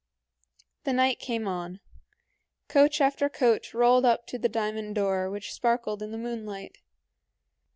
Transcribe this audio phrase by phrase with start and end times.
[0.83, 1.79] The night came on.
[2.67, 6.79] Coach after coach rolled up to the diamond door, which sparkled in the moonlight.